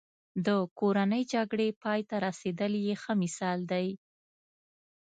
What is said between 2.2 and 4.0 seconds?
رسېدل یې ښه مثال دی.